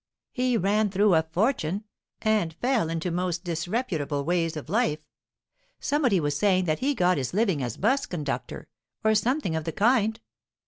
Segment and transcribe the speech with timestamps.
[0.31, 1.83] He ran through a fortune,
[2.23, 5.05] and fell into most disreputable ways of life.
[5.79, 8.67] Somebody was saying that he got his living as 'bus conductor,
[9.03, 10.19] or something of the kind."